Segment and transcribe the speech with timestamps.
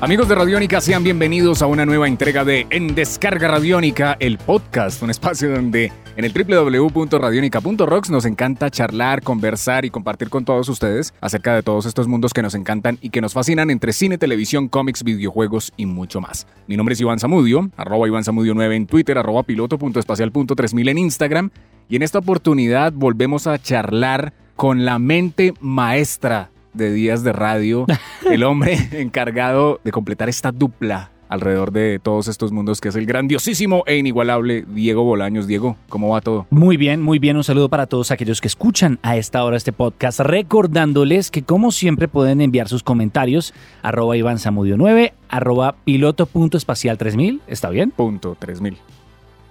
[0.00, 5.02] Amigos de Radiónica, sean bienvenidos a una nueva entrega de En Descarga Radiónica, el podcast,
[5.02, 11.12] un espacio donde en el www.radionica.rocks nos encanta charlar, conversar y compartir con todos ustedes
[11.20, 14.68] acerca de todos estos mundos que nos encantan y que nos fascinan entre cine, televisión,
[14.68, 16.46] cómics, videojuegos y mucho más.
[16.68, 21.50] Mi nombre es Iván Zamudio, arroba Iván Zamudio 9 en Twitter, arroba piloto.espacial.3000 en Instagram
[21.88, 27.86] y en esta oportunidad volvemos a charlar con la mente maestra de días de radio,
[28.30, 33.06] el hombre encargado de completar esta dupla alrededor de todos estos mundos, que es el
[33.06, 35.46] grandiosísimo e inigualable Diego Bolaños.
[35.46, 36.46] Diego, ¿cómo va todo?
[36.50, 37.36] Muy bien, muy bien.
[37.36, 41.70] Un saludo para todos aquellos que escuchan a esta hora este podcast, recordándoles que como
[41.70, 47.90] siempre pueden enviar sus comentarios arroba Iván Zamudio 9, arroba piloto.espacial 3000, ¿está bien?
[47.90, 48.78] Punto 3000.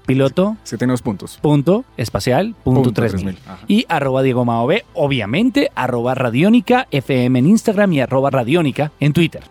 [0.08, 0.56] Piloto.
[0.64, 1.38] Sí, tenemos puntos.
[1.42, 3.36] Punto espacial punto, Punto 3000.
[3.36, 3.66] 3000, ajá.
[3.68, 9.12] Y arroba Diego Mao B, obviamente, arroba Radiónica FM en Instagram y arroba Radiónica en
[9.14, 9.44] Twitter.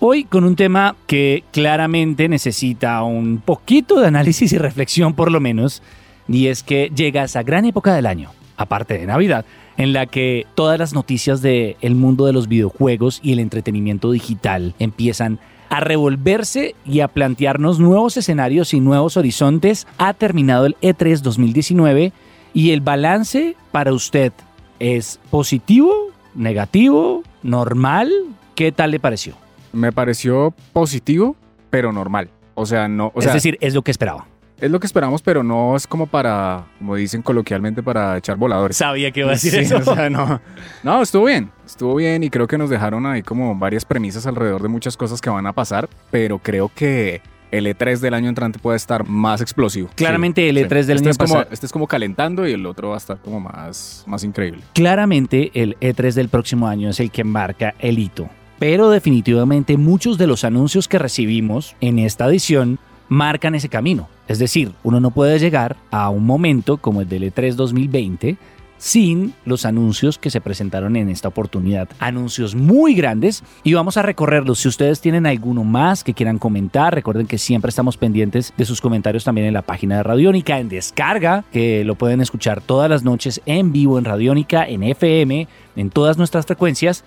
[0.00, 5.40] Hoy con un tema que claramente necesita un poquito de análisis y reflexión por lo
[5.40, 5.80] menos,
[6.28, 10.46] y es que llega esa gran época del año, aparte de Navidad, en la que
[10.56, 16.74] todas las noticias del mundo de los videojuegos y el entretenimiento digital empiezan a revolverse
[16.84, 19.86] y a plantearnos nuevos escenarios y nuevos horizontes.
[19.98, 22.12] Ha terminado el E E3 2019
[22.52, 24.32] y el balance para usted
[24.78, 25.92] es positivo,
[26.34, 28.10] negativo, normal.
[28.54, 29.34] ¿Qué tal le pareció?
[29.72, 31.36] Me pareció positivo,
[31.70, 32.30] pero normal.
[32.54, 33.10] O sea, no.
[33.14, 34.26] O sea, es decir, es lo que esperaba.
[34.64, 38.76] Es lo que esperamos, pero no es como para, como dicen coloquialmente, para echar voladores.
[38.76, 39.76] Sabía que iba a decir Sí, eso.
[39.78, 40.40] o sea, no.
[40.82, 44.62] no, estuvo bien, estuvo bien y creo que nos dejaron ahí como varias premisas alrededor
[44.62, 47.20] de muchas cosas que van a pasar, pero creo que
[47.50, 49.88] el E3 del año entrante puede estar más explosivo.
[49.94, 52.88] Claramente el E3 del este año es como, Este es como calentando y el otro
[52.88, 54.62] va a estar como más, más increíble.
[54.72, 58.28] Claramente el E3 del próximo año es el que marca el hito.
[58.58, 62.78] Pero definitivamente muchos de los anuncios que recibimos en esta edición
[63.08, 64.08] marcan ese camino.
[64.28, 68.38] Es decir, uno no puede llegar a un momento como el del E E3 2020
[68.84, 71.88] sin los anuncios que se presentaron en esta oportunidad.
[72.00, 74.58] Anuncios muy grandes y vamos a recorrerlos.
[74.58, 78.82] Si ustedes tienen alguno más que quieran comentar, recuerden que siempre estamos pendientes de sus
[78.82, 83.04] comentarios también en la página de Radiónica en descarga, que lo pueden escuchar todas las
[83.04, 87.04] noches en vivo en Radiónica, en FM, en todas nuestras frecuencias.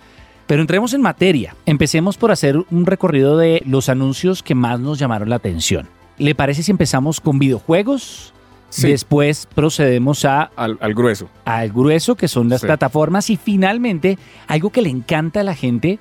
[0.48, 1.56] Pero entremos en materia.
[1.66, 5.88] Empecemos por hacer un recorrido de los anuncios que más nos llamaron la atención.
[6.18, 8.34] ¿Le parece si empezamos con videojuegos?
[8.70, 8.90] Sí.
[8.90, 11.30] Después procedemos a Al, al grueso.
[11.46, 12.68] al grueso, que son las Sí.
[12.68, 16.00] plataformas, y finalmente algo que le encanta a la gente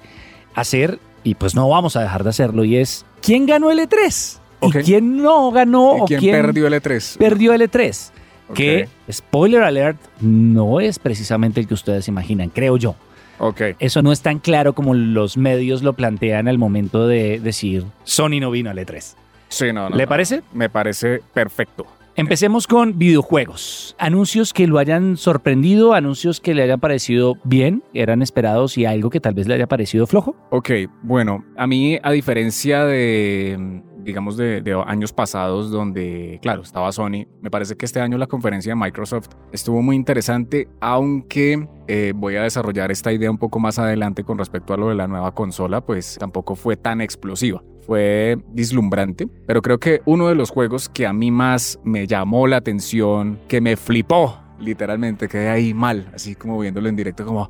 [0.55, 4.39] hacer, y pues no vamos a dejar de hacerlo, y es ¿quién ganó el E3?
[4.61, 4.77] Ok.
[4.77, 5.97] ¿Y quién no ganó?
[5.99, 7.19] ¿Y o quién, quién perdió el E3?
[7.19, 8.11] perdió el E3?
[8.49, 8.55] Ok.
[8.57, 12.95] Que, spoiler alert, no es precisamente el que ustedes imaginan, creo yo.
[13.39, 13.61] Ok.
[13.79, 18.41] Eso no es tan claro como los medios lo plantean al momento de decir Sony
[18.41, 19.15] no vino al E3.
[19.49, 20.09] Sí, no, no, ¿Le no.
[20.09, 20.43] parece?
[20.53, 21.87] Me parece perfecto.
[22.19, 23.95] Empecemos con videojuegos.
[23.99, 29.11] Anuncios que lo hayan sorprendido, anuncios que le hayan parecido bien, eran esperados y algo
[29.11, 30.35] que tal vez le haya parecido flojo.
[30.49, 30.71] Ok,
[31.03, 37.27] bueno, a mí a diferencia de, digamos, de, de años pasados donde, claro, estaba Sony,
[37.43, 42.37] me parece que este año la conferencia de Microsoft estuvo muy interesante, aunque eh, voy
[42.37, 45.35] a desarrollar esta idea un poco más adelante con respecto a lo de la nueva
[45.35, 47.63] consola, pues tampoco fue tan explosiva.
[47.85, 52.47] Fue deslumbrante, pero creo que uno de los juegos que a mí más me llamó
[52.49, 57.49] la atención, que me flipó, literalmente quedé ahí mal, así como viéndolo en directo, como,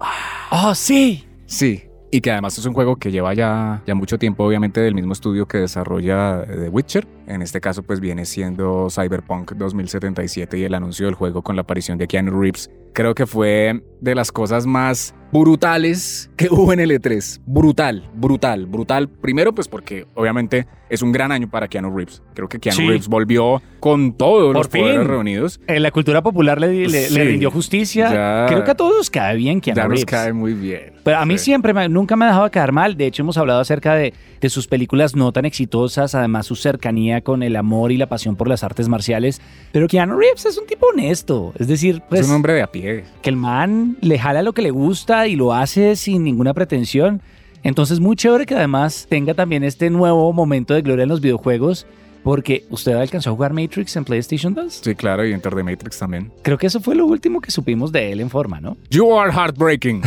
[0.51, 1.27] ¡Oh, sí!
[1.47, 1.85] Sí,
[2.17, 5.13] y que además es un juego que lleva ya, ya mucho tiempo, obviamente, del mismo
[5.13, 7.16] estudio que desarrolla eh, The Witcher.
[7.27, 11.63] En este caso, pues viene siendo Cyberpunk 2077 y el anuncio del juego con la
[11.63, 12.71] aparición de Keanu Reeves.
[12.93, 17.41] Creo que fue de las cosas más brutales que hubo en el E3.
[17.47, 19.09] Brutal, brutal, brutal.
[19.09, 22.23] Primero, pues porque obviamente es un gran año para Keanu Reeves.
[22.35, 22.87] Creo que Keanu Sí.
[22.87, 25.09] Reeves volvió con todos Por los poderes fin.
[25.09, 25.61] reunidos.
[25.67, 28.13] En la cultura popular le, le- le Sí, rindió justicia.
[28.13, 30.05] ya- Creo que a todos nos cae bien Keanu ya nos Reeves.
[30.07, 30.93] cae muy bien.
[31.05, 31.47] Pero a mí Sí.
[31.47, 32.97] siempre, me- nunca me ha dejado quedar mal.
[32.97, 37.16] De hecho, hemos hablado acerca de, de sus películas no tan exitosas, además su cercanía
[37.21, 39.41] con el amor y la pasión por las artes marciales.
[39.73, 41.53] Pero Keanu Reeves es un tipo honesto.
[41.59, 43.05] Es decir, pues, es un hombre de a pie.
[43.23, 47.21] que el man le jala lo que le gusta y lo hace sin ninguna pretensión.
[47.63, 51.87] Entonces, muy chévere que además tenga también este nuevo momento de gloria en los videojuegos.
[52.23, 54.81] Porque usted alcanzó a jugar Matrix en PlayStation 2.
[54.83, 56.33] Sí, claro, y Enter the Matrix también.
[56.43, 58.77] Creo que eso fue lo último que supimos de él en forma, ¿no?
[58.91, 60.03] You are heartbreaking.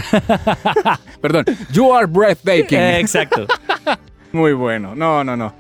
[1.22, 2.78] Perdón, you are breathtaking.
[2.78, 3.48] Exacto.
[4.34, 4.96] Muy bueno.
[4.96, 5.54] No, no, no.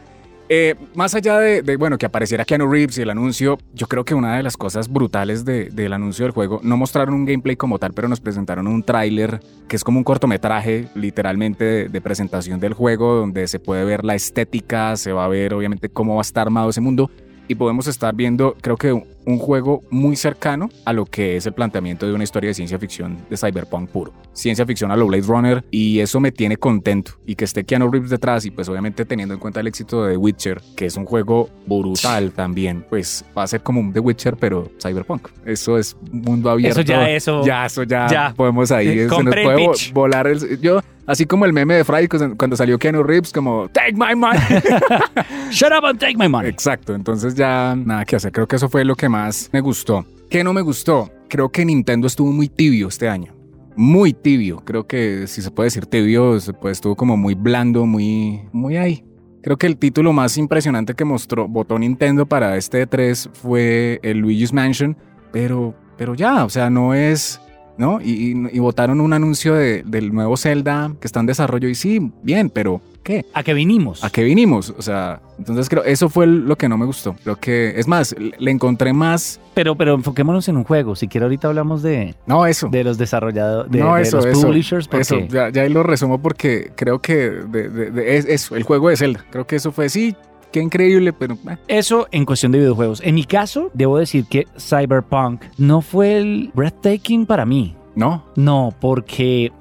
[0.51, 4.15] Eh, más allá de, bueno, que apareciera Keanu Reeves y el anuncio, yo creo que
[4.15, 7.77] una de las cosas brutales de- del anuncio del juego, no mostraron un gameplay como
[7.77, 12.73] tal, pero nos presentaron un tráiler que es como un cortometraje, literalmente, de presentación del
[12.73, 16.23] juego, donde se puede ver la estética, se va a ver obviamente cómo va a
[16.23, 17.11] estar armado ese mundo.
[17.49, 21.53] Y podemos estar viendo, creo que un juego muy cercano a lo que es el
[21.53, 24.13] planteamiento de una historia de ciencia ficción de cyberpunk puro.
[24.33, 27.13] Ciencia ficción a lo Blade Runner y eso me tiene contento.
[27.25, 30.11] Y que esté Keanu Reeves detrás y pues obviamente teniendo en cuenta el éxito de
[30.13, 33.99] The Witcher, que es un juego brutal también, pues va a ser como un The
[33.99, 35.27] Witcher pero cyberpunk.
[35.45, 36.81] Eso es mundo abierto.
[36.81, 38.33] Eso ya, eso- Ya, eso ya, ya.
[38.35, 38.99] podemos ahí.
[39.09, 40.59] Se nos el puede volar el...
[40.61, 44.39] Yo, así como el meme de Fry cuando salió Keanu Reeves como Take my money.
[45.51, 46.49] Shut up and take my money.
[46.49, 48.31] Exacto, entonces ya nada que hacer.
[48.31, 50.05] Creo que eso fue lo que más me gustó.
[50.29, 51.11] ¿Qué no me gustó?
[51.27, 53.33] Creo que Nintendo estuvo muy tibio este año.
[53.75, 54.57] Muy tibio.
[54.63, 59.03] Creo que si se puede decir tibio, puede, estuvo como muy blando, muy, muy ahí.
[59.41, 64.19] Creo que el título más impresionante que mostró, votó Nintendo para este E3 fue el
[64.19, 64.97] Luigi's Mansion,
[65.31, 67.39] pero, pero ya, o sea, no es,
[67.79, 67.99] ¿no?
[68.01, 71.73] Y, y- y votaron un anuncio de- del nuevo Zelda que está en desarrollo y
[71.75, 73.25] sí, bien, pero ¿qué?
[73.33, 74.03] ¿A qué vinimos?
[74.03, 74.73] ¿A qué vinimos?
[74.77, 77.15] O sea, entonces creo, eso fue lo que no me gustó.
[77.23, 80.95] Creo que, es más, le encontré más, Pero, pero enfoquémonos en un juego.
[80.95, 82.67] Si quiere ahorita hablamos de, no eso.
[82.69, 85.69] de los desarrolladores, de, no, de eso, los eso, publishers, porque eso, ya, ya ahí
[85.69, 89.25] lo resumo porque creo que de- de- de- es eso, el juego de Zelda.
[89.31, 90.15] Creo que eso fue, sí,
[90.51, 93.01] qué increíble, pero eh, eso en cuestión de videojuegos.
[93.03, 97.75] En mi caso, debo decir que Cyberpunk no fue el breathtaking para mí.
[97.95, 98.23] no.
[98.35, 99.51] No, porque.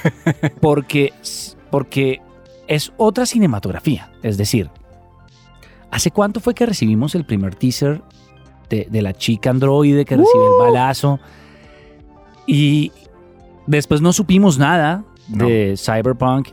[0.60, 1.12] porque.
[1.70, 2.20] Porque
[2.68, 4.10] es otra cinematografía.
[4.22, 4.70] Es decir,
[5.90, 8.02] ¿hace cuánto fue que recibimos el primer teaser
[8.68, 11.20] de, de la chica androide que recibe el balazo?
[12.46, 12.92] Y
[13.66, 16.48] después no supimos nada de Cyberpunk.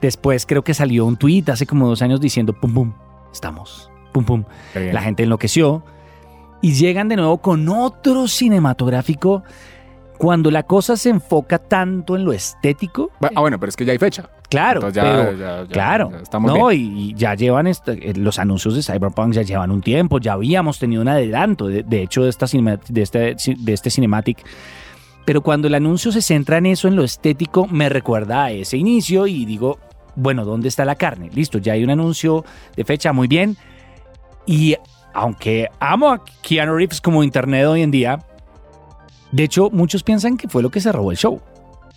[0.00, 2.92] Después creo que salió un tweet hace como dos años diciendo: pum, pum,
[3.34, 3.90] estamos.
[4.12, 4.44] Pum, pum.
[4.74, 5.84] La gente enloqueció.
[6.62, 9.42] Y llegan de nuevo con otro cinematográfico
[10.16, 13.10] cuando la cosa se enfoca tanto en lo estético.
[13.20, 14.30] Ah, bueno, pero es que ya hay fecha.
[14.48, 16.12] Claro, ya, pero- ya- ya- claro.
[16.22, 16.96] estamos no, bien.
[16.96, 20.78] y ya llevan este- eh, los anuncios de Cyberpunk ya llevan un tiempo, ya habíamos
[20.78, 24.38] tenido un adelanto de, de hecho de esta cinema- de este de este cinematic.
[25.24, 28.76] Pero cuando el anuncio se centra en eso, en lo estético, me recuerda a ese
[28.76, 29.78] inicio y digo,
[30.16, 31.30] bueno, ¿dónde está la carne?
[31.32, 32.44] Listo, ya hay un anuncio
[32.76, 33.56] de fecha muy bien.
[34.46, 34.76] Y
[35.12, 38.20] aunque amo a Keanu Reeves como internet hoy en día,
[39.32, 41.40] de hecho, muchos piensan que fue lo que se robó el show.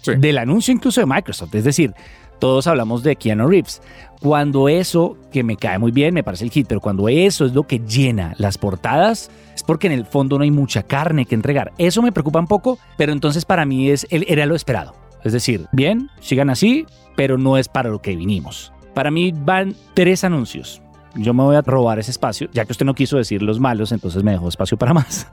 [0.02, 0.16] Sí.
[0.16, 1.54] Del anuncio incluso de Microsoft.
[1.56, 1.94] Es decir,
[2.40, 3.81] todos hablamos de Keanu Reeves.
[4.22, 7.54] Cuando eso, que me cae muy bien, me parece el hit, pero cuando eso es
[7.54, 11.36] lo que llena las portadas, es porque en el fondo no hay mucha carne que
[11.36, 11.74] entregar.
[11.78, 14.96] Eso me preocupa un poco, pero entonces para mí es, era lo esperado.
[15.24, 16.86] Es decir, bien, sigan así,
[17.16, 18.72] pero no es para lo que vinimos.
[18.94, 20.81] Para mí van tres anuncios.
[21.16, 23.92] Yo me voy a robar ese espacio, ya que usted no quiso decir los malos,
[23.92, 25.28] entonces me dejó espacio para más.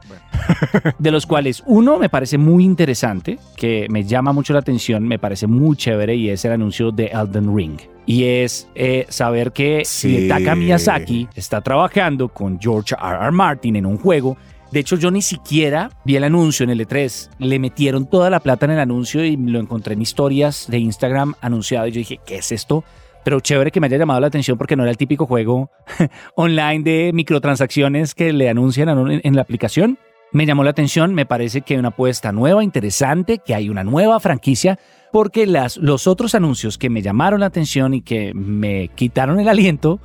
[0.99, 5.19] de los cuales uno me parece muy interesante, que me llama mucho la atención, me
[5.19, 7.79] parece muy chévere y es el anuncio de Elden Ring.
[8.07, 10.09] Y es eh, saber que Sí.
[10.09, 13.17] Hidetaka Miyazaki está trabajando con George R.
[13.21, 13.31] R.
[13.31, 14.37] Martin en un juego.
[14.75, 17.31] De hecho, yo ni siquiera vi el anuncio en el E3.
[17.38, 21.35] Le metieron toda la plata en el anuncio y lo encontré en historias de Instagram
[21.41, 21.87] anunciado.
[21.87, 22.82] Y yo dije, ¿qué es esto?
[23.23, 25.71] Pero chévere que me haya llamado la atención porque no era el típico juego
[26.35, 29.97] online de microtransacciones que le anuncian en, la aplicación.
[30.32, 33.84] Me llamó la atención, me parece que hay una apuesta nueva, interesante, que hay una
[33.84, 34.81] nueva franquicia,
[35.13, 40.01] porque los otros anuncios que me llamaron la atención y que me quitaron el aliento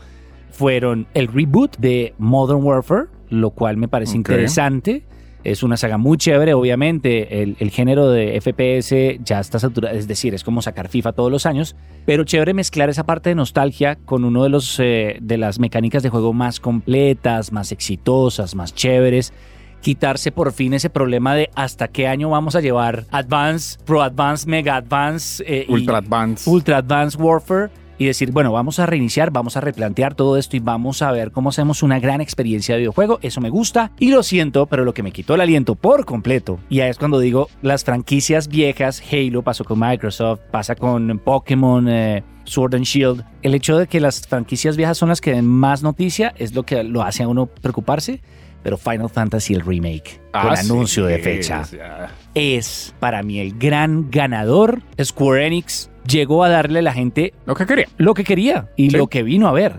[0.51, 5.03] fueron el reboot de Modern Warfare, lo cual me parece interesante.
[5.43, 10.05] Es una saga muy chévere, obviamente el, el género de FPS ya está saturado, es
[10.05, 13.95] decir, es como sacar FIFA todos los años, pero chévere mezclar esa parte de nostalgia
[13.95, 18.75] con uno de, los, eh, de las mecánicas de juego más completas, más exitosas, más
[18.75, 19.31] chéveres.
[19.79, 24.45] Quitarse por fin ese problema de hasta qué año vamos a llevar Advance, Pro Advance,
[24.45, 26.49] Mega Advance eh, Ultra Advance.
[26.49, 27.69] Ultra Advanced Warfare
[27.99, 31.31] y decir, bueno, vamos a reiniciar, vamos a replantear todo esto y vamos a ver
[31.31, 33.19] cómo hacemos una gran experiencia de videojuego.
[33.21, 36.59] Eso me gusta y lo siento, pero lo que me quitó el aliento por completo,
[36.69, 41.87] y ahí es cuando digo, las franquicias viejas, Halo pasó con Microsoft, pasa con Pokémon,
[41.89, 45.45] eh, Sword and Shield, el hecho de que las franquicias viejas son las que den
[45.45, 48.21] más noticia es lo que lo hace a uno preocuparse.
[48.63, 52.11] Pero Final Fantasy el remake, con Ah, sí, anuncio de fecha ya.
[52.33, 54.81] es para mí el gran ganador.
[55.01, 57.87] Square Enix llegó a darle a la gente Lo que quería.
[57.97, 58.97] lo que quería y Sí.
[58.97, 59.73] lo que vino a ver.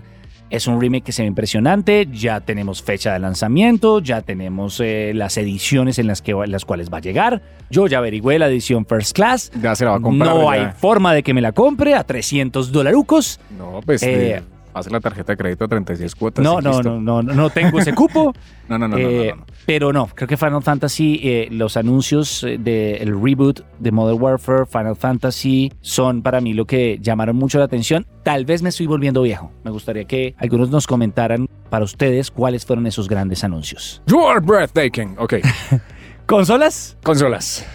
[0.49, 5.13] Es un remake que se ve impresionante, ya tenemos fecha de lanzamiento, ya tenemos eh,
[5.15, 7.41] las ediciones en las, que, en las cuales va a llegar.
[7.69, 9.49] Yo ya averigüé la edición First Class.
[9.61, 10.29] Ya se la va a comprar.
[10.35, 10.51] no ya.
[10.51, 13.39] hay forma de que me la compre a 300 dolarucos.
[13.57, 14.41] No, pues Eh, eh,
[14.73, 16.43] Hace la tarjeta de crédito a 36 cuotas.
[16.43, 18.33] No, no, no, no, no, no tengo ese cupo.
[18.71, 19.45] No, no, no, no, Eh, no, no, no.
[19.65, 24.65] Pero no, creo que Final Fantasy, eh, los anuncios eh, del reboot de Modern Warfare,
[24.65, 28.07] Final Fantasy, son para mí lo que llamaron mucho la atención.
[28.23, 29.51] Tal vez me estoy volviendo viejo.
[29.65, 34.01] Me gustaría que algunos nos comentaran para ustedes cuáles fueron esos grandes anuncios.
[34.07, 35.15] You are breathtaking.
[35.17, 35.33] Ok,
[36.25, 36.97] ¿Consolas?
[37.03, 37.65] consolas.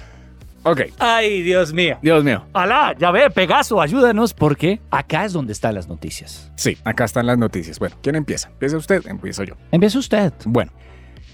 [0.69, 1.97] Ok, Ay, Dios mío.
[2.03, 2.45] Dios mío.
[2.53, 6.51] Alá, ya ve, Pegaso, ayúdanos porque acá es donde están las noticias.
[6.57, 7.79] Sí, acá están las noticias.
[7.79, 8.49] Bueno, ¿quién empieza?
[8.49, 9.07] ¿Empieza usted?
[9.07, 9.55] Empiezo yo.
[9.71, 10.33] Empieza usted.
[10.45, 10.73] Bueno,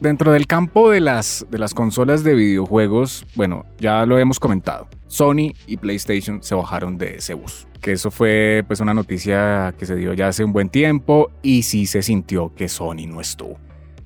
[0.00, 4.86] dentro del campo de las, de las consolas de videojuegos, bueno, ya lo hemos comentado.
[5.06, 7.66] Sony y PlayStation se bajaron de ese bus.
[7.80, 11.62] Que eso fue pues una noticia que se dio ya hace un buen tiempo y
[11.62, 13.58] sí se sintió que Sony no estuvo.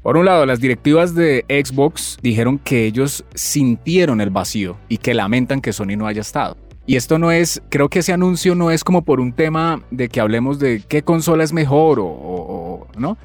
[0.06, 5.14] Por un lado, las directivas de Xbox dijeron que ellos sintieron el vacío y que
[5.14, 6.56] lamentan que Sony no haya estado.
[6.86, 10.08] Y esto no es, creo que ese anuncio no es como por un tema de
[10.08, 13.18] que hablemos de qué consola es mejor o, o- ¿no?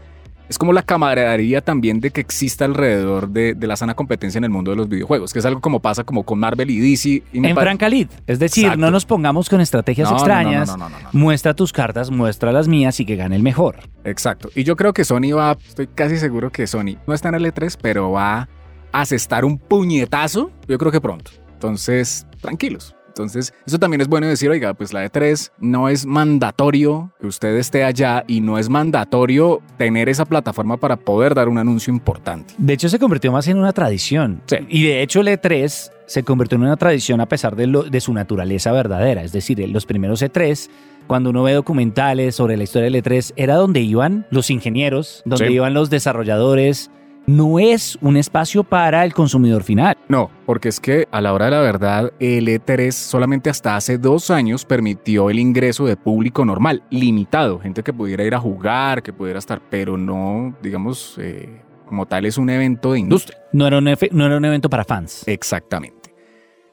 [0.52, 4.44] Es como la camaradería también de que exista alrededor de, de la sana competencia en
[4.44, 7.08] el mundo de los videojuegos, que es algo como pasa como con Marvel y DC.
[7.10, 8.10] Y En pare- franca lid.
[8.28, 8.82] Es decir, Exacto.
[8.82, 10.68] no nos pongamos con estrategias No, extrañas.
[10.68, 11.10] no, no, no, no, no.
[11.14, 13.78] Muestra tus cartas, muestra las mías y que gane el mejor.
[14.04, 14.50] Exacto.
[14.54, 17.46] Y yo creo que Sony va, estoy casi seguro que Sony no está en el
[17.46, 18.50] E3, pero va
[18.92, 21.32] a asestar un puñetazo, yo creo que pronto.
[21.54, 22.94] Entonces, tranquilos.
[23.12, 27.56] Entonces, eso también es bueno decir, oiga, pues la E3 no es mandatorio que usted
[27.58, 32.54] esté allá y no es mandatorio tener esa plataforma para poder dar un anuncio importante.
[32.58, 34.42] De hecho, se convirtió más en una tradición.
[34.48, 34.58] Sí.
[34.70, 38.02] Y de hecho, el E3 se convirtió en una tradición a pesar de, lo- de
[38.02, 39.24] su naturaleza verdadera.
[39.24, 40.70] Es decir, los primeros E3,
[41.08, 45.48] cuando uno ve documentales sobre la historia del E3, era donde iban los ingenieros, donde
[45.48, 45.54] Sí.
[45.54, 46.90] iban los desarrolladores.
[47.28, 49.96] No es un espacio para el consumidor final.
[50.12, 53.98] No, porque es que a la hora de la verdad, el E3 solamente hasta hace
[53.98, 59.04] dos años permitió el ingreso de público normal, limitado, gente que pudiera ir a jugar,
[59.04, 63.38] que pudiera estar, pero no, digamos, eh, como tal es un evento de industria.
[63.54, 65.26] No era un, no era un evento para fans.
[65.30, 66.14] Exactamente.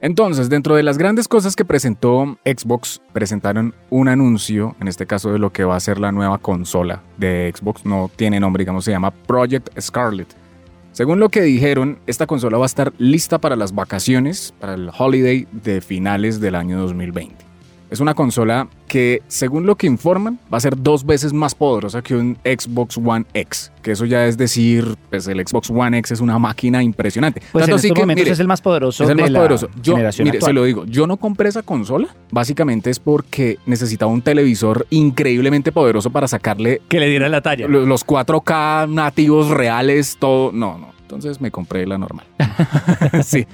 [0.01, 5.33] Entonces, dentro de las grandes cosas que presentó Xbox, presentaron un anuncio, en este caso
[5.33, 8.85] de lo que va a ser la nueva consola de Xbox, no tiene nombre, digamos,
[8.85, 10.48] se llama Project Scarlet.
[10.93, 14.91] Según lo que dijeron, esta consola va a estar lista para las vacaciones, para el
[14.97, 17.48] holiday de finales del año 2020.
[17.91, 22.03] Es una consola que, según lo que informan, va a ser dos veces más poderosa
[22.03, 23.73] que un Xbox One X.
[23.83, 27.41] Que eso ya es decir, pues el Xbox One X es una máquina impresionante.
[27.51, 29.39] Pues Tanto en así que, mire, es el más poderoso es el de más la
[29.39, 29.69] poderoso.
[29.83, 30.51] Yo, generación mire, actual.
[30.51, 32.09] se lo digo, yo no compré esa consola.
[32.31, 37.69] Básicamente es porque necesitaba un televisor increíblemente poderoso para sacarle Que le diera la talla.
[37.69, 40.53] lo- los 4K nativos reales, todo.
[40.53, 40.93] No, no.
[41.01, 42.27] Entonces me compré la normal.
[43.25, 43.47] sí.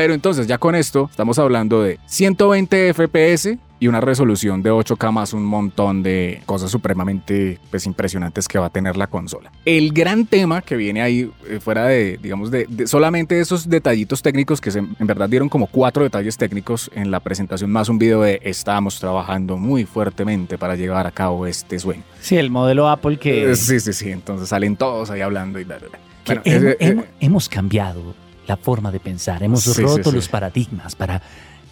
[0.00, 5.12] Pero entonces ya con esto estamos hablando de 120 FPS y una resolución de 8K
[5.12, 9.52] más un montón de cosas supremamente pues, impresionantes que va a tener la consola.
[9.66, 14.22] El gran tema que viene ahí, eh, fuera de, digamos, de, de solamente esos detallitos
[14.22, 17.98] técnicos que se- en verdad dieron como cuatro detalles técnicos en la presentación, más un
[17.98, 22.02] video de estamos trabajando muy fuertemente para llevar a cabo este sueño.
[22.22, 24.10] Sí, el modelo Apple que, Eh, Sí, sí, sí.
[24.10, 25.98] Entonces salen todos ahí hablando y bla, bla, bla.
[26.26, 28.14] Bueno, hem- ese- hem- eh, hemos cambiado
[28.46, 30.16] la forma de pensar, hemos Sí, roto sí.
[30.16, 31.20] los paradigmas para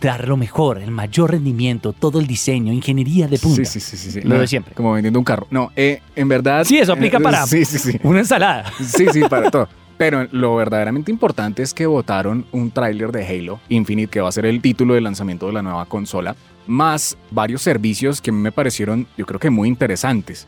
[0.01, 3.65] dar lo mejor, el mayor rendimiento, todo el diseño, ingeniería de punta.
[3.65, 4.21] Sí, sí, sí, sí.
[4.21, 4.75] Lo de No, siempre.
[4.75, 5.47] Como vendiendo un carro.
[5.51, 6.65] No, eh, en verdad.
[6.65, 7.99] Sí, eso aplica eh, para- Sí, sí, sí.
[8.05, 8.71] Una ensalada.
[8.81, 9.69] Sí, sí, para todo.
[9.97, 14.33] Pero lo verdaderamente importante es que votaron un tráiler de Halo Infinite, que va a
[14.33, 16.37] ser el título de lanzamiento de la nueva consola,
[16.69, 20.47] más varios servicios que me parecieron, yo creo que muy interesantes.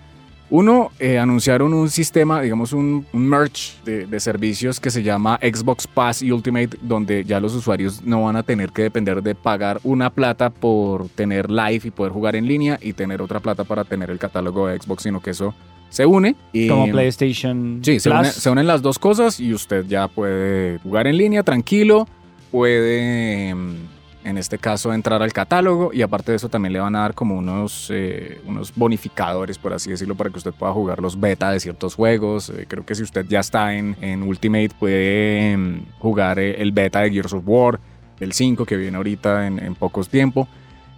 [0.51, 5.39] Uno, eh, anunciaron un sistema, digamos, un, un merge de, de servicios que se llama
[5.41, 9.37] Xbox Pass y Ultimate, donde ya los usuarios no van a tener que depender de
[9.37, 13.63] pagar una plata por tener live y poder jugar en línea y tener otra plata
[13.63, 15.55] para tener el catálogo de Xbox, sino que eso
[15.89, 16.35] se une.
[16.53, 20.79] Y, Como PlayStation Sí, se, une- se unen las dos cosas y usted ya puede
[20.79, 22.09] jugar en línea tranquilo,
[22.51, 23.55] puede
[24.25, 27.15] en este caso entrar al catálogo y aparte de eso también le van a dar
[27.15, 31.51] como unos, eh, unos bonificadores, por así decirlo, para que usted pueda jugar los beta
[31.51, 32.51] de ciertos juegos.
[32.51, 36.73] Eh, creo que si usted ya está en, en Ultimate puede mm, jugar eh, el
[36.73, 37.81] beta de Gears of War,
[38.21, 40.49] el 5 que viene ahorita en, en pocos tiempo.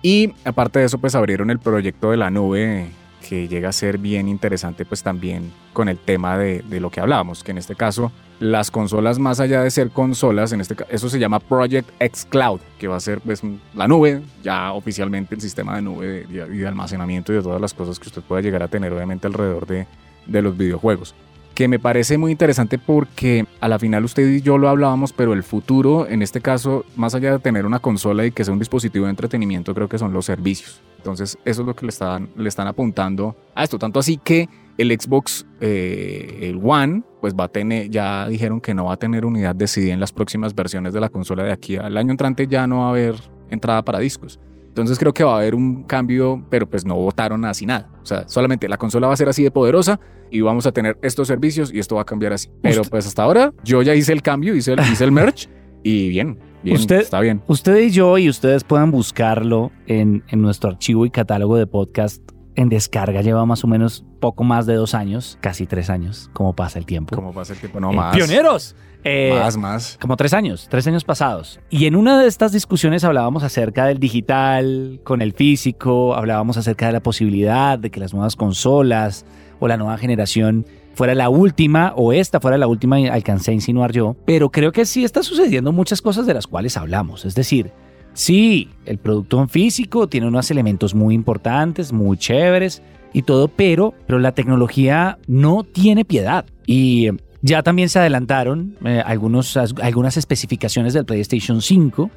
[0.03, 2.91] Y aparte de eso, pues abrieron el proyecto de la nube
[3.29, 7.43] que llega a ser bien interesante pues también con el tema de, lo que hablábamos,
[7.43, 11.19] que en este caso las consolas más allá de ser consolas, en este eso se
[11.19, 13.43] llama Project X Cloud, que va a ser pues
[13.75, 17.73] la nube, ya oficialmente el sistema de nube y de almacenamiento y de todas las
[17.73, 19.87] cosas que usted pueda llegar a tener obviamente alrededor de,
[20.27, 21.15] de los videojuegos.
[21.55, 25.33] Que me parece muy interesante porque a la final usted y yo lo hablábamos, pero
[25.33, 28.59] el futuro, en este caso, más allá de tener una consola y que sea un
[28.59, 30.81] dispositivo de entretenimiento, creo que son los servicios.
[30.97, 33.79] Entonces, eso es lo que le están, le están apuntando a esto.
[33.79, 38.87] Tanto así que el Xbox, eh, One, pues va a tener, ya dijeron que no
[38.87, 41.77] va a tener unidad de CD en las próximas versiones de la consola de aquí
[41.77, 43.17] al año entrante, ya no va a haber
[43.51, 44.39] entrada para discos.
[44.73, 47.91] Entonces creo que va a haber un cambio, pero pues no votaron así nada.
[48.03, 50.01] O sea, solamente la consola va a ser así de poderosa
[50.31, 52.49] y vamos a tener estos servicios y esto va a cambiar así.
[52.63, 55.51] Pero pues hasta ahora yo ya hice el cambio, hice el, hice el merch
[55.83, 57.43] y bien, bien, Usted- está bien.
[57.49, 62.23] Usted y yo, y ustedes puedan buscarlo en, en nuestro archivo y catálogo de podcast
[62.57, 63.21] en descarga.
[63.23, 66.87] Lleva más o menos poco más de dos años, casi tres años, como pasa el
[66.87, 67.15] tiempo.
[67.17, 67.81] ¿Cómo pasa el tiempo?
[67.81, 68.17] No, Eh, más.
[68.17, 68.77] ¡Pioneros!
[69.05, 69.99] Eh, Más, más.
[70.01, 71.59] como tres años, tres años pasados.
[71.71, 76.87] Y en una de estas discusiones hablábamos acerca del digital con el físico, hablábamos acerca
[76.87, 79.25] de la posibilidad de que las nuevas consolas
[79.59, 83.91] o la nueva generación fuera la última o esta fuera la última, alcancé a insinuar
[83.91, 87.25] yo, pero creo que sí está sucediendo muchas cosas de las cuales hablamos.
[87.25, 87.73] Es decir,
[88.15, 93.95] sí, el producto en físico tiene unos elementos muy importantes, muy chéveres y todo, pero,
[94.07, 96.45] pero la tecnología no tiene piedad.
[96.67, 97.09] Y
[97.43, 102.11] ya también se adelantaron eh, algunos, algunas especificaciones del PlayStation 5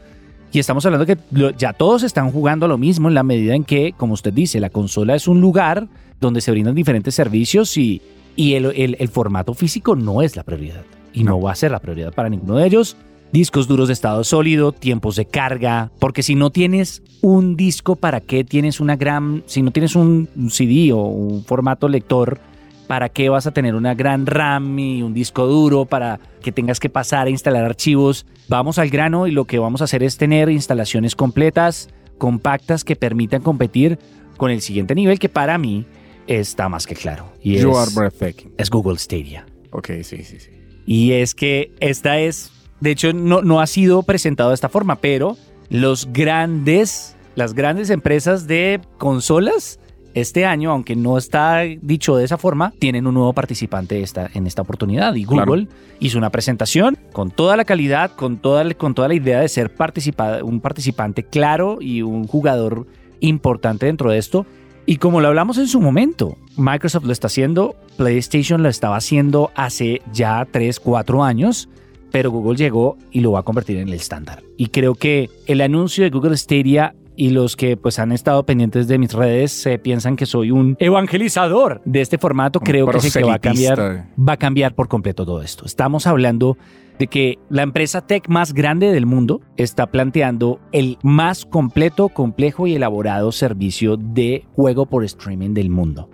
[0.51, 3.63] y estamos hablando que lo- ya todos están jugando lo mismo en la medida en
[3.63, 5.87] que, como usted dice, la consola es un lugar
[6.21, 8.01] donde se brindan diferentes servicios y,
[8.37, 11.31] y el, el- el formato físico no es la prioridad y no.
[11.31, 11.41] No.
[11.41, 12.95] va a ser la prioridad para ninguno de ellos.
[13.31, 18.21] Discos duros de estado sólido, tiempos de carga, porque si no tienes un disco, ¿para
[18.21, 22.39] qué tienes una gran, si no tienes un CD o un formato lector,
[22.87, 26.79] ¿para qué vas a tener una gran RAM y un disco duro para que tengas
[26.79, 28.25] que pasar a instalar archivos?
[28.47, 32.95] Vamos al grano y lo que vamos a hacer es tener instalaciones completas, compactas, que
[32.95, 33.99] permitan competir
[34.37, 35.85] con el siguiente nivel que para mí
[36.27, 37.31] está más que claro.
[37.41, 38.53] Y You are breathtaking.
[38.57, 39.45] es Google Stadia.
[39.71, 40.51] Ok, sí, sí, sí.
[40.85, 44.95] Y es que esta es, de hecho, no, no ha sido presentado de esta forma,
[44.97, 45.37] pero
[45.69, 49.79] los grandes, las grandes empresas de consolas
[50.13, 54.47] este año, aunque no está dicho de esa forma, tienen un nuevo participante esta, en
[54.47, 55.13] esta oportunidad.
[55.15, 55.45] Y Claro.
[55.51, 55.67] Google
[55.99, 59.73] hizo una presentación con toda la calidad, con toda, con toda la idea de ser
[59.75, 62.87] participa- un participante claro y un jugador
[63.19, 64.45] importante dentro de esto.
[64.85, 69.51] Y como lo hablamos en su momento, Microsoft lo está haciendo, PlayStation lo estaba haciendo
[69.55, 71.67] hace ya 3, 4 años,
[72.15, 74.41] pero Google llegó y lo va a convertir en el estándar.
[74.55, 78.87] Y creo que el anuncio de Google Stadia y los que pues han estado pendientes
[78.87, 83.11] de mis redes se piensan que soy un evangelizador de este formato, Un creo que
[83.11, 85.65] que va a cambiar va a cambiar por completo todo esto.
[85.65, 86.57] Estamos hablando
[86.99, 92.65] de que la empresa tech más grande del mundo está planteando el más completo, complejo
[92.65, 96.09] y elaborado servicio de juego por streaming del mundo.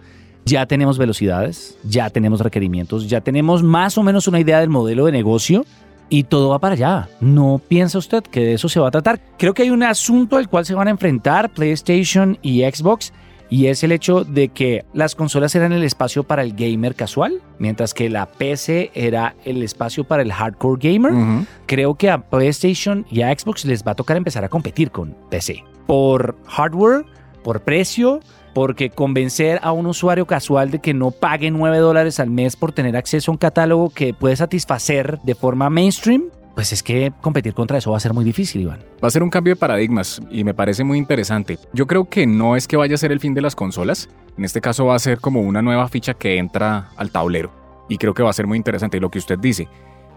[0.46, 5.06] Ya tenemos velocidades, ya tenemos requerimientos, ya tenemos más o menos una idea del modelo
[5.06, 5.64] de negocio
[6.12, 7.10] y todo va para allá.
[7.22, 9.20] ¿No piensa usted que de eso se va a tratar?
[9.40, 13.14] Creo que hay un asunto al cual se van a enfrentar PlayStation y Xbox
[13.50, 17.42] y es el hecho de que las consolas eran el espacio para el gamer casual,
[17.60, 21.14] mientras que la PC era el espacio para el hardcore gamer.
[21.66, 25.16] Creo que a PlayStation y a Xbox les va a tocar empezar a competir con
[25.30, 25.64] PC.
[25.88, 27.06] Por hardware,
[27.44, 28.20] por precio,
[28.54, 32.72] porque convencer a un usuario casual de que no pague 9 dólares al mes por
[32.72, 36.24] tener acceso a un catálogo que puede satisfacer de forma mainstream,
[36.56, 38.80] pues es que competir contra eso va a ser muy difícil, Iván.
[39.04, 41.58] Va a ser un cambio de paradigmas y me parece muy interesante.
[41.74, 44.10] Yo creo que no es que vaya a ser el fin de las consolas.
[44.38, 47.52] En este caso va a ser como una nueva ficha que entra al tablero.
[47.88, 49.00] Y creo que va a ser muy interesante.
[49.00, 49.68] Lo que usted dice.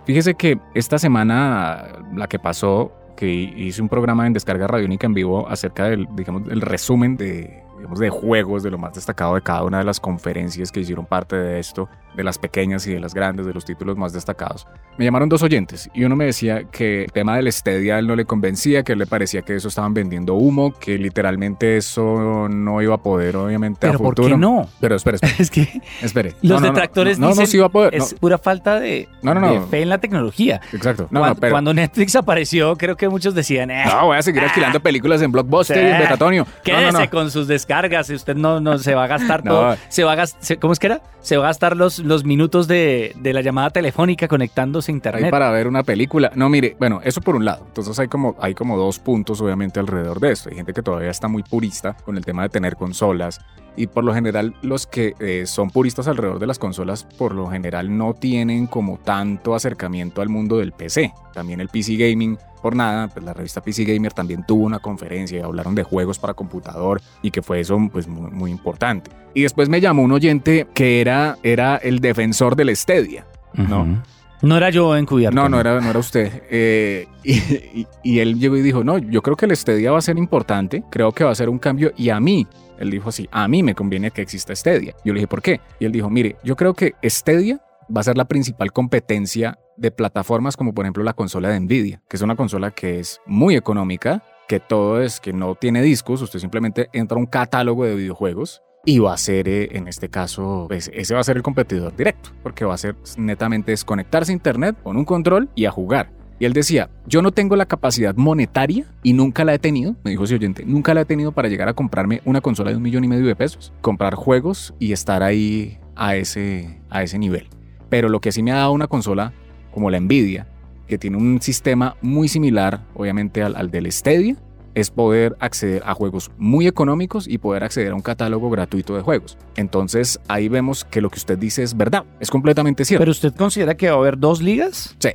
[0.07, 5.15] Fíjese que esta semana, la que pasó, que hice un programa en Descarga Radiónica en
[5.15, 9.43] vivo acerca del, digamos, del resumen de, digamos, de juegos, de lo más destacado de
[9.43, 13.01] cada una de las conferencias que hicieron parte de esto, de las pequeñas y de
[13.01, 14.67] las grandes, de los títulos más destacados.
[14.99, 18.15] Me llamaron dos oyentes y uno me decía que el tema del Stadia él no
[18.17, 22.81] le convencía, que él le parecía que eso estaban vendiendo humo, que literalmente eso no
[22.83, 24.29] iba a poder, obviamente, Pero a ¿por futuro.
[24.29, 24.69] qué no?
[24.81, 26.31] Pero espere, espere, Es que espere.
[26.43, 27.95] los No, no, no, detractores no, no, no, dicen sí iba a poder.
[27.95, 29.53] es no, pura falta de, No, no, no.
[29.53, 30.61] de fe en la tecnología.
[30.73, 31.09] exacto.
[31.11, 31.53] No, Cuan- no, pero.
[31.53, 35.33] Cuando Netflix apareció, creo que muchos decían, eh, No, voy a seguir alquilando películas en
[35.33, 36.45] Blockbuster y en.
[36.45, 37.11] No, Quédese no, no.
[37.11, 39.51] con sus descargas y usted no, no se va a gastar No.
[39.53, 39.77] todo.
[39.89, 41.01] Se va a gastar, ¿cómo es que era?
[41.21, 44.97] Se va a gastar los, los minutos de, de la llamada telefónica conectándose a Ahí
[44.97, 45.31] internet.
[45.31, 46.31] para ver una película.
[46.35, 47.65] No, mire, bueno, eso por un lado.
[47.67, 50.51] Entonces hay como, hay como dos puntos, obviamente, alrededor de esto.
[50.51, 53.41] Hay gente que todavía está muy purista con el tema de tener consolas.
[53.77, 57.49] Y por lo general, los que eh, son puristas alrededor de las consolas, por lo
[57.49, 61.13] general no tienen como tanto acercamiento al mundo del PC.
[61.33, 65.39] También el PC gaming, por nada, pues la revista PC Gamer también tuvo una conferencia
[65.39, 69.11] y hablaron de juegos para computador y que fue eso pues muy, muy importante.
[69.35, 73.83] Y después me llamó un oyente que era, era el defensor del Stadia, ¿no?
[73.83, 73.97] Ujú.
[74.41, 75.35] No era yo encubierto.
[75.37, 76.43] No, no era, no era usted.
[76.51, 79.99] Eh, y, y- y él llegó y dijo, no, yo creo que el Stadia va
[79.99, 82.47] a ser importante, creo que va a ser un cambio y a mí,
[82.79, 84.95] él dijo así, a mí me conviene que exista Stadia.
[85.05, 85.61] Yo le dije, ¿por qué?
[85.79, 87.61] Y él dijo, mire, yo creo que Stadia
[87.95, 92.03] va a ser la principal competencia de plataformas como por ejemplo la consola de Nvidia,
[92.09, 96.23] que es una consola que es muy económica, que todo es que no tiene discos,
[96.23, 100.09] usted simplemente entra a un catálogo de videojuegos y va a ser, eh, en este
[100.09, 104.33] caso, pues, ese va a ser el competidor directo, porque va a ser netamente desconectarse
[104.33, 106.11] a internet con un control y a jugar.
[106.39, 110.11] Y él decía, yo no tengo la capacidad monetaria y nunca la he tenido, me
[110.11, 112.83] dijo ese oyente, nunca la he tenido para llegar a comprarme una consola de un
[112.83, 117.49] millón y medio de pesos, comprar juegos y estar ahí a ese, a ese nivel.
[117.89, 119.33] Pero lo que sí me ha dado una consola
[119.75, 120.47] como la Nvidia,
[120.87, 124.37] que tiene un sistema muy similar, obviamente, al, al del Stadia,
[124.75, 129.03] es poder acceder a juegos muy económicos y poder acceder a un catálogo gratuito de
[129.03, 129.39] juegos.
[129.57, 133.03] Entonces ahí vemos que lo que usted dice es verdad, es completamente cierto.
[133.03, 134.97] ¿Pero usted considera que va a haber dos ligas?
[134.99, 135.11] Sí,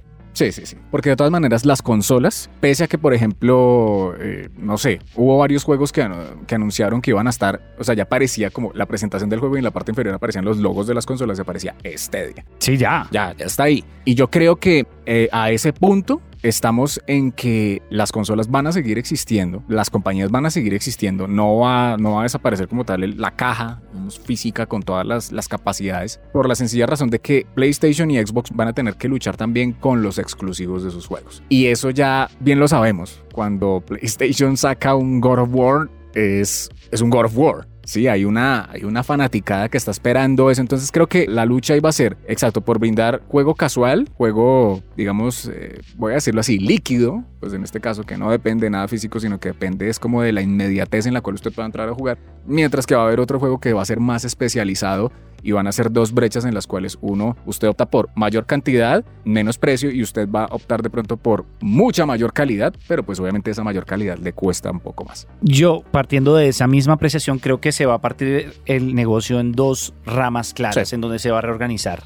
[0.52, 0.78] sí, sí.
[0.92, 5.38] Porque de todas maneras las consolas, pese a que por ejemplo, eh, no sé, hubo
[5.38, 9.30] varios juegos que anunciaron que iban a estar, o sea, ya parecía como la presentación
[9.30, 11.76] del juego y en la parte inferior aparecían los logos de las consolas y aparecía
[11.96, 12.46] Stadia.
[12.60, 13.08] Sí, ya.
[13.12, 13.84] Ya, ya está ahí.
[14.06, 18.72] Y yo creo que eh, a ese punto estamos en que las consolas van a
[18.72, 22.86] seguir existiendo, las compañías van a seguir existiendo, no va, no va a desaparecer como
[22.86, 23.82] tal la caja
[24.26, 28.52] física con todas las, las capacidades, por la sencilla razón de que PlayStation y Xbox
[28.54, 31.44] van a tener que luchar también con los exclusivos de sus juegos.
[31.50, 37.02] Y eso ya bien lo sabemos, cuando PlayStation saca un God of War, es, es
[37.02, 37.68] un God of War.
[37.90, 40.62] Sí, hay una, hay una fanaticada que está esperando eso.
[40.62, 45.50] Entonces creo que la lucha iba a ser, exacto, por brindar juego casual, juego, digamos,
[45.52, 48.88] eh, voy a decirlo así, líquido, pues en este caso que no depende de nada
[48.88, 51.90] físico, sino que depende es como de la inmediatez en la cual usted pueda entrar
[51.90, 52.20] a jugar.
[52.46, 55.12] Mientras que va a haber otro juego que va a ser más especializado
[55.44, 59.04] y van a ser dos brechas en las cuales uno, usted opta por mayor cantidad,
[59.24, 63.20] menos precio y usted va a optar de pronto por mucha mayor calidad, pero pues
[63.20, 65.28] obviamente esa mayor calidad le cuesta un poco más.
[65.42, 69.52] Yo, partiendo de esa misma apreciación, creo que se va a partir el negocio en
[69.52, 70.96] dos ramas claras Sí.
[70.96, 72.04] en donde se va a reorganizar.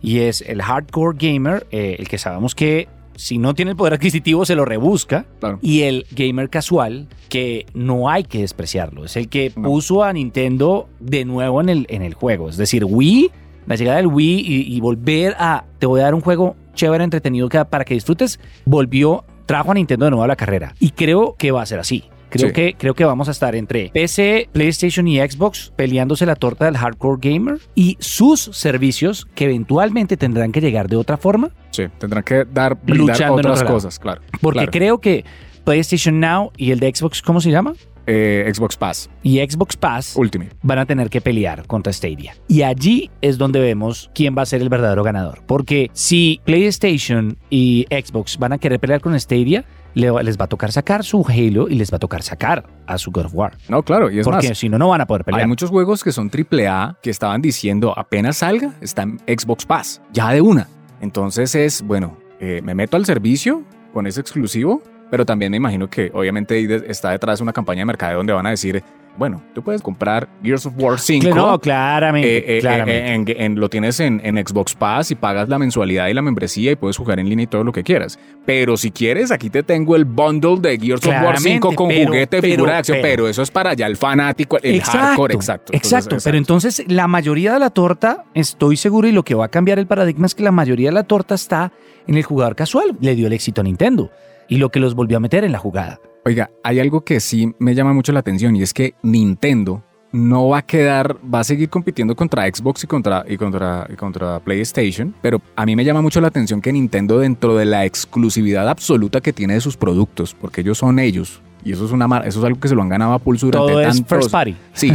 [0.00, 3.94] Y es el hardcore gamer, eh, el que sabemos que si no tiene el poder
[3.94, 5.26] adquisitivo se lo rebusca.
[5.40, 5.58] Claro.
[5.60, 9.04] Y el gamer casual, que no hay que despreciarlo.
[9.04, 9.64] Es el que No.
[9.68, 12.48] puso a Nintendo de nuevo en el, en el juego.
[12.48, 13.30] Es decir, Wii,
[13.66, 17.02] la llegada del Wii y, y volver a, te voy a dar un juego chévere,
[17.04, 20.74] entretenido que- para que disfrutes, volvió, trajo a Nintendo de nuevo a la carrera.
[20.78, 22.04] Y creo que va a ser así.
[22.30, 22.52] Creo, Sí.
[22.52, 26.76] que, creo que vamos a estar entre PC, PlayStation y Xbox peleándose la torta del
[26.76, 31.50] hardcore gamer y sus servicios que eventualmente tendrán que llegar de otra forma.
[31.70, 34.20] Sí, tendrán que dar Luchando otras cosas, claro.
[34.40, 34.72] Porque Claro.
[34.72, 35.24] creo que
[35.64, 37.74] PlayStation Now y el de Xbox, ¿cómo se llama?
[38.10, 40.52] Eh, Xbox Pass Y Xbox Pass Ultimate.
[40.62, 42.34] van a tener que pelear contra Stadia.
[42.48, 45.42] Y allí es donde vemos quién va a ser el verdadero ganador.
[45.46, 49.66] Porque si PlayStation y Xbox van a querer pelear con Stadia,
[49.98, 53.10] les va a tocar sacar su Halo y les va a tocar sacar a su
[53.10, 53.56] God of War.
[53.68, 55.42] No, claro, y es Porque si no, no van a poder pelear.
[55.42, 60.00] Hay muchos juegos que son AAA que estaban diciendo apenas salga, está en Xbox Pass,
[60.12, 60.68] ya de una.
[61.00, 65.88] Entonces es, bueno, eh, me meto al servicio con ese exclusivo, pero también me imagino
[65.88, 68.82] que obviamente está detrás una campaña de mercadeo donde van a decir,
[69.18, 71.34] bueno, tú puedes comprar Gears of War 5.
[71.34, 72.38] No, claramente.
[72.38, 72.98] eh, eh, claramente.
[72.98, 76.22] eh, en- en- lo tienes en, en Xbox Pass y pagas la mensualidad y la
[76.22, 78.18] membresía y puedes jugar en línea y todo lo que quieras.
[78.46, 81.88] Pero si quieres, aquí te tengo el bundle de Gears of War Claramente, 5 con
[81.88, 84.80] pero- juguete, pero- figura de acción, pero- pero, eso es para ya el fanático, el
[84.82, 85.72] hardcore, exacto.
[85.72, 89.46] Entonces, Exacto, pero entonces la mayoría de la torta, estoy seguro, y lo que va
[89.46, 91.72] a cambiar el paradigma es que la mayoría de la torta está
[92.06, 92.96] en el jugador casual.
[93.00, 94.10] Le dio el éxito a Nintendo
[94.48, 95.98] y lo que los volvió a meter en la jugada.
[96.28, 100.48] Oiga, hay algo que sí me llama mucho la atención y es que Nintendo no
[100.48, 104.38] va a quedar, va a seguir compitiendo contra Xbox y contra, y contra, y contra
[104.40, 108.68] PlayStation, pero a mí me llama mucho la atención que Nintendo dentro de la exclusividad
[108.68, 112.40] absoluta que tiene de sus productos, porque ellos son ellos, y eso es, una, eso
[112.40, 114.54] es algo que se lo han ganado a pulso durante Todo es first party.
[114.74, 114.92] Sí,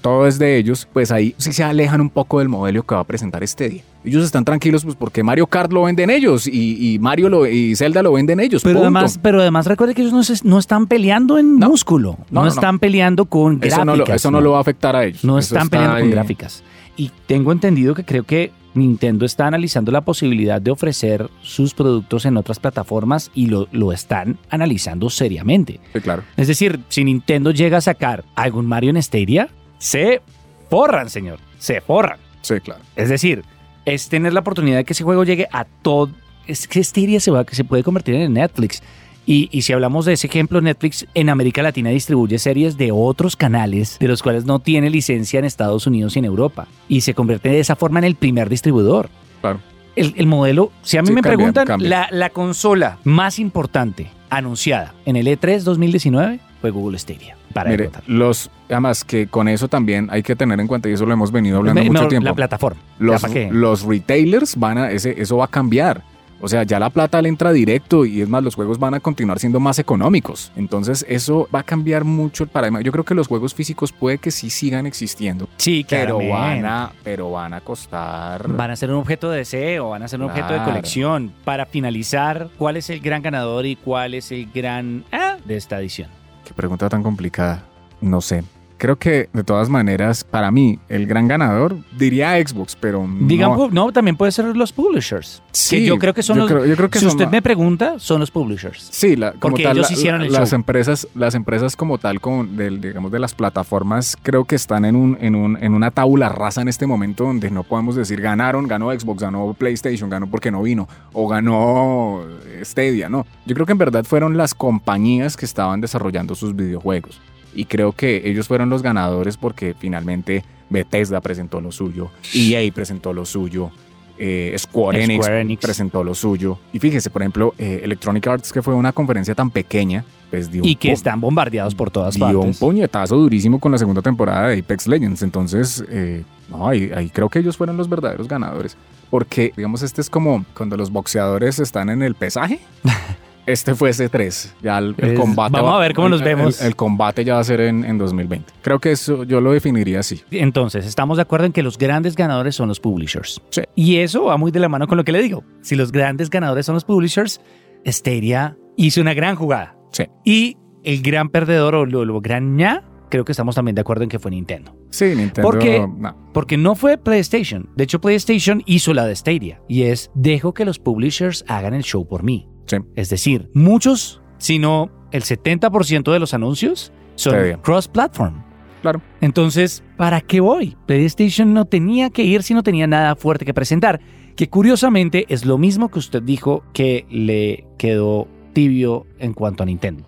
[0.00, 3.00] todo es de ellos, pues ahí sí se alejan un poco del modelo que va
[3.00, 3.82] a presentar este día.
[4.04, 7.76] Ellos están tranquilos pues porque Mario Kart lo venden ellos y, y Mario lo, y
[7.76, 8.62] Zelda lo venden ellos.
[8.62, 8.86] Pero punto.
[8.86, 11.68] además, pero además recuerde que ellos no, se- no están peleando en No.
[11.68, 13.78] músculo, no, están peleando con gráficas.
[13.78, 15.22] eso no, lo, eso no lo va a afectar a ellos.
[15.24, 16.62] No Eso están está peleando con gráficas.
[16.96, 22.24] Y tengo entendido que creo que Nintendo está analizando la posibilidad de ofrecer sus productos
[22.24, 25.80] en otras plataformas y lo, lo están analizando seriamente.
[25.92, 26.22] Sí, claro.
[26.36, 30.22] Es decir, si Nintendo llega a sacar algún Mario en Stadia, se
[30.70, 31.38] forran, señor.
[31.58, 32.18] Se forran.
[32.42, 32.80] Sí, claro.
[32.96, 33.42] Es decir,
[33.84, 36.10] es tener la oportunidad de que ese juego llegue a todo.
[36.46, 38.82] Es que Stadia se, va, que se puede convertir en Netflix.
[39.26, 43.36] Y, y si hablamos de ese ejemplo, Netflix en América Latina distribuye series de otros
[43.36, 46.66] canales de los cuales no tiene licencia en Estados Unidos y en Europa.
[46.88, 49.08] Y se convierte de esa forma en el primer distribuidor.
[49.40, 49.60] Claro.
[49.94, 51.88] El, el modelo, si a mí Sí, me cambia, preguntan, cambia.
[51.88, 57.36] La, la consola más importante anunciada en el E E3 2019 fue Google Stadia.
[57.52, 61.04] Para Mire, los, además que con eso también hay que tener en cuenta, y eso
[61.06, 62.24] lo hemos venido hablando Me- mucho me- tiempo.
[62.26, 62.80] La plataforma.
[62.98, 66.02] Los, los retailers van a, ese, eso va a cambiar.
[66.42, 69.00] O sea, ya la plata le entra directo y es más, los juegos van a
[69.00, 70.50] continuar siendo más económicos.
[70.56, 72.80] Entonces, eso va a cambiar mucho el paradigma.
[72.80, 76.92] Yo creo que los juegos físicos puede que sí sigan existiendo, Sí, pero van, a,
[77.04, 78.48] pero van a costar.
[78.48, 80.70] Van a ser un objeto de deseo, van a ser un objeto de Claro.
[80.70, 81.30] colección.
[81.44, 85.78] Para finalizar, ¿cuál es el gran ganador y cuál es el gran ah, de esta
[85.78, 86.08] edición?
[86.50, 87.62] Qué pregunta tan complicada.
[88.00, 88.42] No sé.
[88.80, 93.68] Creo que de todas maneras, para mí, el gran ganador diría Xbox, pero Digan, no.
[93.70, 95.42] no, también puede ser los publishers.
[95.52, 96.50] Sí, que yo creo que son yo los.
[96.50, 98.88] creo- yo creo que si son usted me pregunta, son los publishers.
[98.90, 100.56] Sí, la, como Porque tal, ellos la- hicieron el las show.
[100.56, 104.96] empresas, las empresas como tal, con del, digamos de las plataformas, creo que están en
[104.96, 108.66] un, en un, en una tabula rasa en este momento donde no podemos decir ganaron,
[108.66, 112.22] ganó Xbox, ganó PlayStation, ganó porque no vino, o ganó
[112.62, 113.26] Stadia, no.
[113.44, 117.20] Yo creo que en verdad fueron las compañías que estaban desarrollando sus videojuegos.
[117.54, 123.12] Y creo que ellos fueron los ganadores porque finalmente Bethesda presentó lo suyo, EA presentó
[123.12, 123.70] lo suyo,
[124.18, 125.62] eh, Square, Enix Square Enix.
[125.62, 126.58] presentó lo suyo.
[126.72, 130.62] Y fíjese, por ejemplo, eh, Electronic Arts, que fue una conferencia tan pequeña, pues dio,
[130.64, 132.58] Y un que están bombardeados por todas dio un partes.
[132.58, 135.22] puñetazo durísimo con la segunda temporada de Apex Legends.
[135.22, 138.76] Entonces, eh, no, ahí, ahí creo que ellos fueron los verdaderos ganadores.
[139.10, 142.60] Porque, digamos, este es como cuando los boxeadores están en el pesaje.
[143.46, 144.54] Este fue C3.
[144.62, 145.52] Ya el, el Es- combate.
[145.52, 146.60] vamos va- a ver cómo el- vemos.
[146.62, 148.52] El, combate ya va a ser en, en 2020.
[148.62, 150.22] Creo que eso yo lo definiría así.
[150.30, 153.40] Entonces, estamos de acuerdo en que los grandes ganadores son los publishers.
[153.50, 153.62] Sí.
[153.74, 155.42] Y eso va muy de la mano con lo que le digo.
[155.62, 157.40] Si los grandes ganadores son los publishers,
[157.86, 159.76] Stadia hizo una gran jugada.
[159.92, 160.04] Sí.
[160.24, 164.04] Y el gran perdedor o lo, lo gran ña, creo que estamos también de acuerdo
[164.04, 164.76] en que fue Nintendo.
[164.90, 165.42] Sí, Nintendo.
[165.42, 165.80] ¿Por qué?
[165.80, 166.16] no.
[166.32, 167.68] Porque no fue PlayStation.
[167.76, 169.60] De hecho, PlayStation hizo la de Stadia.
[169.68, 172.48] Y es, dejo que los publishers hagan el show por mí.
[172.70, 172.76] Sí.
[172.94, 178.44] Es decir, muchos, si no el 70% de los anuncios son cross-platform.
[178.82, 179.02] Claro.
[179.20, 180.76] Entonces, ¿para qué voy?
[180.86, 184.00] PlayStation no tenía que ir si no tenía nada fuerte que presentar.
[184.36, 189.66] Que curiosamente es lo mismo que usted dijo que le quedó tibio en cuanto a
[189.66, 190.06] Nintendo.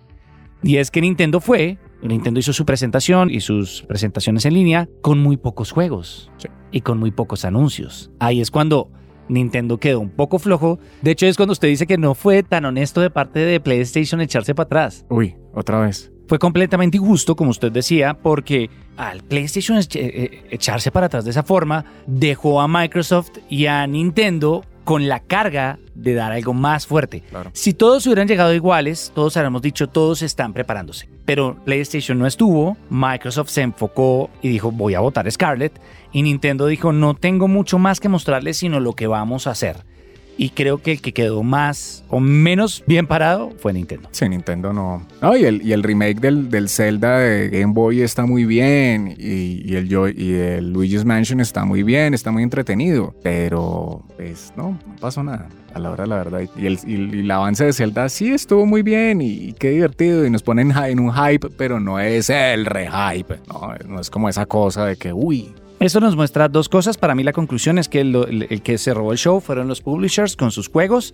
[0.63, 5.19] Y es que Nintendo fue, Nintendo hizo su presentación y sus presentaciones en línea con
[5.19, 6.47] muy pocos juegos Sí.
[6.71, 8.09] y con muy pocos anuncios.
[8.19, 8.89] Ahí es cuando
[9.29, 10.79] Nintendo quedó un poco flojo.
[11.01, 14.21] De hecho, es cuando usted dice que no fue tan honesto de parte de PlayStation
[14.21, 15.05] echarse para atrás.
[15.09, 16.11] Uy, otra vez.
[16.27, 21.31] Fue completamente injusto, como usted decía, porque al PlayStation eche- eh, echarse para atrás de
[21.31, 26.85] esa forma dejó a Microsoft y a Nintendo con la carga de dar algo más
[26.87, 27.21] fuerte.
[27.29, 27.49] Claro.
[27.53, 31.07] Si todos hubieran llegado iguales, todos habríamos dicho, todos están preparándose.
[31.25, 35.79] Pero PlayStation no estuvo, Microsoft se enfocó y dijo, voy a votar Scarlett,
[36.13, 39.77] y Nintendo dijo, no tengo mucho más que mostrarles sino lo que vamos a hacer.
[40.35, 44.09] Y creo que el que quedó más o menos bien parado fue Nintendo.
[44.11, 45.05] Sí, Nintendo no.
[45.21, 49.13] No, y el, y el remake del, del Zelda de Game Boy está muy bien.
[49.19, 53.13] Y, y el, Joy- y el Luigi's Mansion está muy bien, está muy entretenido.
[53.21, 55.49] Pero, pues, no, no pasó nada.
[55.75, 56.41] A la hora la verdad.
[56.57, 59.21] Y el, y, el avance de Zelda sí estuvo muy bien.
[59.21, 60.25] Y, qué divertido.
[60.25, 63.35] Y nos ponen en un hype, pero no es el re-hype.
[63.47, 65.53] No, no es como esa cosa de que, uy.
[65.83, 66.95] Eso nos muestra dos cosas.
[66.97, 70.37] Para mí la conclusión es que el, que se robó el show fueron los publishers
[70.37, 71.13] con sus juegos,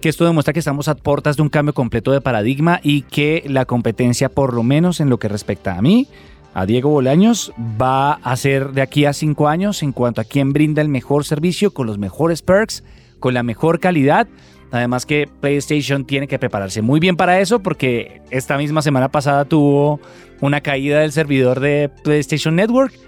[0.00, 3.44] que esto demuestra que estamos a puertas de un cambio completo de paradigma y que
[3.46, 6.08] la competencia, por lo menos en lo que respecta a mí,
[6.52, 10.52] a Diego Bolaños, va a ser de aquí a cinco años en cuanto a quién
[10.52, 12.82] brinda el mejor servicio con los mejores perks,
[13.20, 14.26] con la mejor calidad.
[14.72, 19.44] Además que PlayStation tiene que prepararse muy bien para eso porque esta misma semana pasada
[19.44, 20.00] tuvo
[20.40, 23.07] una caída del servidor de PlayStation Network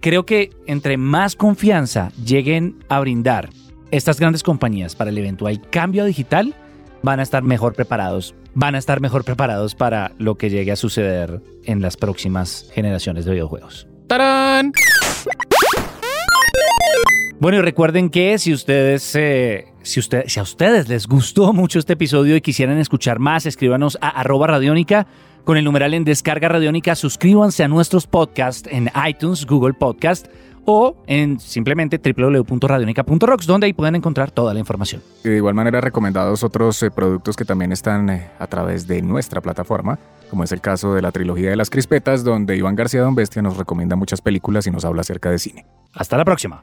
[0.00, 3.50] creo que entre más confianza lleguen a brindar
[3.90, 6.54] estas grandes compañías para el eventual cambio digital,
[7.02, 8.34] van a estar mejor preparados.
[8.54, 13.24] Van a estar mejor preparados para lo que llegue a suceder en las próximas generaciones
[13.24, 13.86] de videojuegos.
[14.08, 14.72] ¡Tarán!
[17.38, 21.78] Bueno, y recuerden que si ustedes, eh, si, usted, si a ustedes les gustó mucho
[21.78, 25.06] este episodio y quisieran escuchar más, escríbanos a arroba radiónica
[25.44, 26.94] con el numeral en descarga radiónica.
[26.94, 30.26] Suscríbanse a nuestros podcasts en iTunes, Google Podcast
[30.64, 35.02] o en simplemente www.radionica.rocks, donde ahí pueden encontrar toda la información.
[35.24, 39.02] Y de igual manera recomendados otros eh, productos que también están eh, a través de
[39.02, 39.98] nuestra plataforma,
[40.28, 43.42] como es el caso de la trilogía de las crispetas, donde Iván García Don Bestia
[43.42, 45.66] nos recomienda muchas películas y nos habla acerca de cine.
[45.92, 46.62] Hasta la próxima.